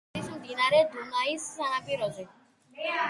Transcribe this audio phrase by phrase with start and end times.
[0.13, 2.27] ქალაქი არის მდინარე დუნაის სანაპიროზე.